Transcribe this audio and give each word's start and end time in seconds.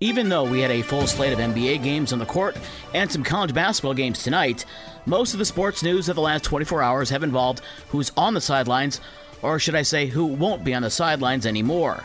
Even 0.00 0.28
though 0.28 0.44
we 0.44 0.60
had 0.60 0.70
a 0.70 0.82
full 0.82 1.08
slate 1.08 1.32
of 1.32 1.40
NBA 1.40 1.82
games 1.82 2.12
on 2.12 2.20
the 2.20 2.26
court 2.26 2.56
and 2.94 3.10
some 3.10 3.24
college 3.24 3.52
basketball 3.52 3.94
games 3.94 4.22
tonight, 4.22 4.64
most 5.06 5.32
of 5.32 5.40
the 5.40 5.44
sports 5.44 5.82
news 5.82 6.08
of 6.08 6.14
the 6.14 6.22
last 6.22 6.44
24 6.44 6.80
hours 6.80 7.10
have 7.10 7.24
involved 7.24 7.62
who's 7.88 8.12
on 8.16 8.32
the 8.32 8.40
sidelines, 8.40 9.00
or 9.42 9.58
should 9.58 9.74
I 9.74 9.82
say, 9.82 10.06
who 10.06 10.24
won't 10.26 10.62
be 10.62 10.72
on 10.72 10.82
the 10.82 10.90
sidelines 10.90 11.46
anymore. 11.46 12.04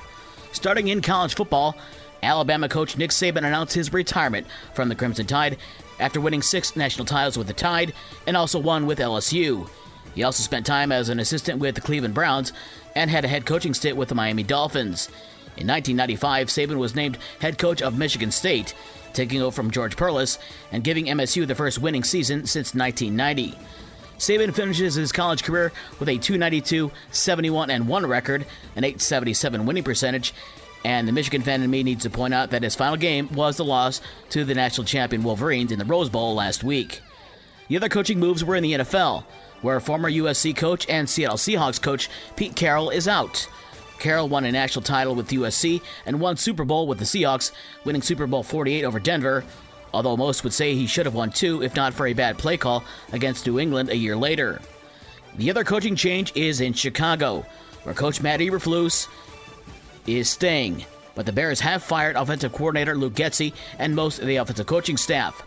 Starting 0.53 0.87
in 0.87 1.03
college 1.03 1.35
football, 1.35 1.77
Alabama 2.23 2.67
coach 2.67 2.97
Nick 2.97 3.11
Saban 3.11 3.45
announced 3.45 3.75
his 3.75 3.94
retirement 3.94 4.48
from 4.73 4.89
the 4.89 4.96
Crimson 4.96 5.28
Tide 5.28 5.57
after 6.00 6.20
winning 6.20 6.41
six 6.41 6.75
national 6.75 7.05
titles 7.05 7.38
with 7.38 7.46
the 7.46 7.54
Tide 7.54 7.94
and 8.25 8.36
also 8.36 8.57
one 8.57 8.88
with 8.88 8.98
LSU. 8.98 9.70
He 10.16 10.23
also 10.23 10.41
spent 10.41 10.66
time 10.66 10.91
as 10.91 11.10
an 11.10 11.20
assistant 11.20 11.60
with 11.60 11.75
the 11.75 11.82
Cleveland 11.82 12.16
Browns 12.16 12.54
and 12.96 13.12
had 13.12 13.23
a 13.23 13.28
head 13.28 13.46
coaching 13.46 13.75
stint 13.75 13.98
with 13.98 14.10
the 14.10 14.16
Miami 14.16 14.41
Dolphins. 14.41 15.10
In 15.55 15.67
1995, 15.67 16.47
Saban 16.47 16.77
was 16.77 16.95
named 16.95 17.17
head 17.39 17.57
coach 17.57 17.81
of 17.81 17.97
Michigan 17.97 18.31
State, 18.31 18.73
taking 19.13 19.41
over 19.41 19.55
from 19.55 19.71
George 19.71 19.95
Perles 19.95 20.39
and 20.71 20.83
giving 20.83 21.05
MSU 21.05 21.45
the 21.45 21.55
first 21.55 21.79
winning 21.79 22.04
season 22.04 22.45
since 22.45 22.73
1990. 22.73 23.57
Saban 24.18 24.54
finishes 24.54 24.95
his 24.95 25.11
college 25.11 25.43
career 25.43 25.71
with 26.00 26.09
a 26.09 26.18
292, 26.18 26.92
71, 27.11 27.69
and 27.69 27.87
1 27.87 28.05
record, 28.05 28.45
an 28.75 28.83
877 28.83 29.65
winning 29.65 29.83
percentage, 29.83 30.33
and 30.86 31.07
the 31.07 31.11
Michigan 31.11 31.42
fan 31.42 31.61
in 31.61 31.70
me 31.70 31.83
needs 31.83 32.03
to 32.03 32.09
point 32.09 32.33
out 32.33 32.50
that 32.52 32.64
his 32.64 32.75
final 32.75 32.97
game 32.97 33.30
was 33.33 33.58
the 33.58 33.66
loss 33.66 34.02
to 34.30 34.44
the 34.44 34.56
national 34.56 34.86
champion 34.86 35.23
Wolverines 35.23 35.72
in 35.72 35.80
the 35.80 35.86
Rose 35.86 36.09
Bowl 36.09 36.36
last 36.36 36.64
week. 36.64 37.02
The 37.70 37.78
other 37.78 37.89
coaching 37.89 38.20
moves 38.20 38.44
were 38.44 38.56
in 38.56 38.64
the 38.64 38.73
NFL, 38.73 39.23
where 39.61 39.80
former 39.80 40.11
USC 40.11 40.56
coach 40.56 40.88
and 40.89 41.09
Seattle 41.09 41.38
Seahawks 41.38 41.81
coach 41.81 42.09
Pete 42.36 42.56
Carroll 42.56 42.89
is 42.89 43.08
out. 43.08 43.47
Carroll 44.03 44.28
won 44.28 44.44
a 44.44 44.52
national 44.52 44.84
title 44.84 45.16
with 45.16 45.30
USC 45.30 45.81
and 46.06 46.20
won 46.20 46.36
Super 46.36 46.66
Bowl 46.66 46.88
with 46.88 47.00
the 47.00 47.06
Seahawks, 47.06 47.53
winning 47.86 48.02
Super 48.02 48.28
Bowl 48.28 48.44
48 48.44 48.84
over 48.84 49.00
Denver, 49.00 49.45
although 49.94 50.17
most 50.17 50.44
would 50.44 50.52
say 50.52 50.76
he 50.76 50.88
should 50.88 51.06
have 51.06 51.16
won 51.16 51.31
two 51.31 51.64
if 51.64 51.73
not 51.78 51.94
for 51.94 52.08
a 52.08 52.14
bad 52.14 52.38
play 52.38 52.58
call 52.58 52.84
against 53.14 53.48
New 53.48 53.60
England 53.60 53.88
a 53.88 53.95
year 53.95 54.18
later. 54.18 54.60
The 55.38 55.50
other 55.50 55.64
coaching 55.64 55.95
change 55.95 56.34
is 56.36 56.60
in 56.60 56.73
Chicago, 56.73 57.45
where 57.84 57.95
coach 57.95 58.22
Matt 58.22 58.42
Eberflus 58.42 59.08
is 60.06 60.30
staying, 60.30 60.84
but 61.16 61.26
the 61.26 61.32
Bears 61.32 61.62
have 61.62 61.82
fired 61.82 62.17
offensive 62.17 62.52
coordinator 62.52 62.95
Luke 62.98 63.14
Getsy 63.14 63.54
and 63.80 63.95
most 63.95 64.20
of 64.20 64.28
the 64.28 64.36
offensive 64.36 64.67
coaching 64.67 64.98
staff. 64.98 65.42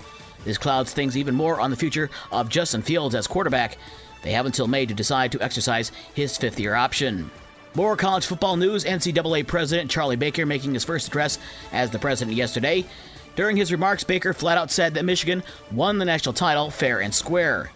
This 0.47 0.57
clouds 0.57 0.95
things 0.95 1.15
even 1.19 1.35
more 1.35 1.61
on 1.61 1.71
the 1.71 1.77
future 1.77 2.09
of 2.33 2.49
Justin 2.49 2.81
Fields 2.81 3.15
as 3.15 3.27
quarterback. 3.27 3.77
They 4.23 4.33
have 4.33 4.47
until 4.47 4.67
May 4.67 4.87
to 4.87 4.95
decide 4.95 5.31
to 5.33 5.43
exercise 5.43 5.93
his 6.15 6.39
fifth 6.39 6.59
year 6.59 6.75
option. 6.75 7.31
More 7.77 7.95
college 7.95 8.25
football 8.25 8.57
news 8.57 8.87
NCAA 8.87 9.47
President 9.47 9.91
Charlie 9.91 10.17
Baker 10.17 10.47
making 10.47 10.73
his 10.73 10.83
first 10.83 11.09
address 11.09 11.39
as 11.73 11.91
the 11.91 11.99
president 11.99 12.35
yesterday. 12.35 12.87
During 13.35 13.55
his 13.55 13.71
remarks, 13.71 14.03
Baker 14.03 14.33
flat 14.33 14.57
out 14.57 14.71
said 14.71 14.95
that 14.95 15.05
Michigan 15.05 15.43
won 15.71 15.99
the 15.99 16.07
national 16.07 16.33
title 16.33 16.71
fair 16.71 17.03
and 17.03 17.15
square. 17.15 17.71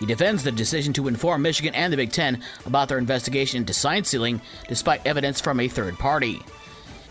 He 0.00 0.06
defends 0.06 0.42
the 0.44 0.50
decision 0.50 0.94
to 0.94 1.08
inform 1.08 1.42
Michigan 1.42 1.74
and 1.74 1.92
the 1.92 1.98
Big 1.98 2.10
Ten 2.10 2.42
about 2.64 2.88
their 2.88 2.96
investigation 2.96 3.58
into 3.58 3.74
sign 3.74 4.02
stealing, 4.04 4.40
despite 4.66 5.06
evidence 5.06 5.42
from 5.42 5.60
a 5.60 5.68
third 5.68 5.98
party. 5.98 6.40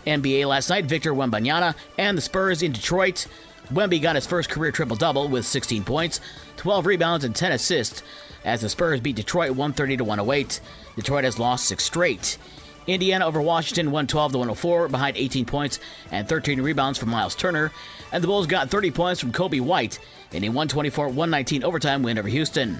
NBA 0.04 0.48
last 0.48 0.70
night, 0.70 0.86
Victor 0.86 1.14
Wembanyama 1.14 1.76
and 1.98 2.18
the 2.18 2.22
Spurs 2.22 2.64
in 2.64 2.72
Detroit. 2.72 3.28
Wemby 3.72 4.02
got 4.02 4.16
his 4.16 4.26
first 4.26 4.50
career 4.50 4.72
triple 4.72 4.96
double 4.96 5.28
with 5.28 5.46
16 5.46 5.84
points, 5.84 6.20
12 6.56 6.84
rebounds, 6.84 7.24
and 7.24 7.34
10 7.34 7.52
assists 7.52 8.02
as 8.44 8.60
the 8.60 8.68
Spurs 8.68 9.00
beat 9.00 9.16
Detroit 9.16 9.50
130 9.50 9.98
to 9.98 10.04
108. 10.04 10.60
Detroit 10.96 11.24
has 11.24 11.38
lost 11.38 11.66
six 11.66 11.84
straight. 11.84 12.38
Indiana 12.86 13.26
over 13.26 13.40
Washington 13.40 13.86
112 13.86 14.32
to 14.32 14.38
104 14.38 14.88
behind 14.88 15.16
18 15.16 15.46
points 15.46 15.80
and 16.10 16.28
13 16.28 16.60
rebounds 16.60 16.98
from 16.98 17.10
Myles 17.10 17.34
Turner. 17.34 17.72
And 18.12 18.22
the 18.22 18.28
Bulls 18.28 18.46
got 18.46 18.70
30 18.70 18.90
points 18.90 19.20
from 19.20 19.32
Coby 19.32 19.60
White 19.60 19.98
in 20.32 20.44
a 20.44 20.48
124 20.48 21.06
119 21.06 21.64
overtime 21.64 22.02
win 22.02 22.18
over 22.18 22.28
Houston. 22.28 22.78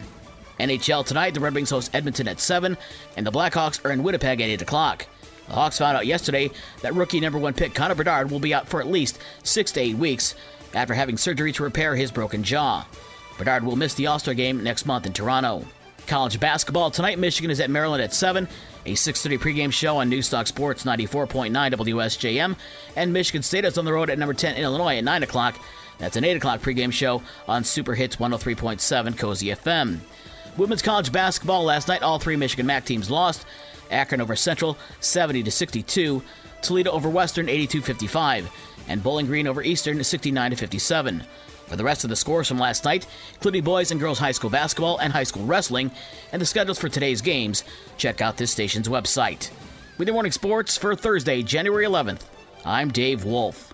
NHL 0.61 1.05
tonight, 1.05 1.35
the 1.35 1.41
Red 1.41 1.55
Wings 1.55 1.71
host 1.71 1.95
Edmonton 1.95 2.29
at 2.29 2.39
7, 2.39 2.77
and 3.17 3.27
the 3.27 3.33
Blackhawks 3.33 3.85
are 3.85 3.91
in 3.91 4.05
Winnipeg 4.05 4.41
at 4.41 4.51
8 4.51 4.63
o'clock. 4.63 5.07
The 5.49 5.55
Hawks 5.55 5.79
found 5.79 5.97
out 5.97 6.07
yesterday 6.07 6.51
that 6.83 6.95
rookie 6.95 7.21
number 7.21 7.39
one 7.39 7.55
pick 7.55 7.75
Connor 7.75 7.95
Bedard 7.95 8.31
will 8.31 8.39
be 8.39 8.55
out 8.55 8.69
for 8.69 8.81
at 8.81 8.87
least 8.87 9.19
six 9.43 9.73
to 9.73 9.81
eight 9.81 9.97
weeks 9.97 10.35
after 10.73 10.95
having 10.95 11.17
surgery 11.17 11.53
to 11.53 11.63
repair 11.63 11.95
his 11.97 12.11
broken 12.11 12.43
jaw. 12.43 12.87
Bedard 13.39 13.65
will 13.65 13.77
miss 13.77 13.95
the 13.95 14.07
All 14.07 14.19
Star 14.19 14.35
game 14.35 14.63
next 14.63 14.87
month 14.87 15.07
in 15.07 15.13
Toronto. 15.13 15.65
College 16.07 16.39
basketball 16.39 16.91
tonight, 16.91 17.19
Michigan 17.19 17.51
is 17.51 17.61
at 17.61 17.71
Maryland 17.71 18.03
at 18.03 18.13
7. 18.13 18.47
A 18.87 18.95
6:30 18.95 19.39
pregame 19.39 19.73
show 19.73 19.97
on 19.97 20.11
Newstalk 20.11 20.47
Sports 20.47 20.85
94.9 20.85 21.51
WSJM, 21.73 22.57
and 22.97 23.13
Michigan 23.13 23.43
State 23.43 23.65
is 23.65 23.79
on 23.79 23.87
the 23.87 23.93
road 23.93 24.11
at 24.11 24.19
number 24.19 24.35
10 24.35 24.57
in 24.57 24.63
Illinois 24.63 24.99
at 24.99 25.05
9 25.05 25.23
o'clock. 25.23 25.59
That's 25.99 26.17
an 26.17 26.25
8 26.25 26.37
o'clock 26.37 26.61
pregame 26.61 26.93
show 26.93 27.23
on 27.49 27.65
Super 27.65 27.95
Hits 27.95 28.17
103.7 28.17 29.17
Cozy 29.17 29.47
FM. 29.49 30.01
Women's 30.57 30.83
college 30.83 31.11
basketball 31.11 31.65
last 31.65 31.89
night, 31.89 32.03
all 32.03 32.19
three 32.19 32.37
Michigan 32.37 32.67
MAC 32.67 32.85
teams 32.85 33.11
lost. 33.11 33.47
Akron 33.91 34.21
over 34.21 34.37
Central 34.37 34.77
70 35.01 35.43
to 35.45 35.51
62, 35.51 36.23
Toledo 36.63 36.91
over 36.91 37.09
Western 37.09 37.49
82 37.49 37.81
55, 37.83 38.51
and 38.89 39.03
Bowling 39.03 39.27
Green 39.27 39.47
over 39.47 39.63
Eastern 39.63 40.03
69 40.03 40.51
to 40.53 40.57
57. 40.57 41.25
For 41.67 41.77
the 41.77 41.85
rest 41.85 42.05
of 42.05 42.11
the 42.11 42.17
scores 42.17 42.47
from 42.47 42.59
last 42.59 42.85
night, 42.85 43.07
including 43.35 43.65
boys 43.65 43.91
and 43.91 44.01
girls 44.01 44.19
high 44.19 44.33
school 44.33 44.51
basketball 44.51 44.99
and 44.99 45.13
high 45.13 45.25
school 45.25 45.45
wrestling, 45.45 45.91
and 46.33 46.41
the 46.41 46.47
schedules 46.47 46.79
for 46.79 46.89
today's 46.89 47.23
games, 47.23 47.65
check 47.97 48.21
out 48.21 48.37
this 48.37 48.51
station's 48.51 48.89
website. 48.89 49.51
With 49.99 50.09
your 50.09 50.15
morning 50.15 50.33
sports 50.33 50.77
for 50.77 50.95
Thursday, 50.95 51.43
January 51.43 51.85
11th, 51.85 52.23
I'm 52.65 52.91
Dave 52.91 53.25
Wolf. 53.25 53.74